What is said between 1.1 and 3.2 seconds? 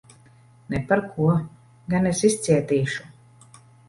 ko! Gan es izcietīšu.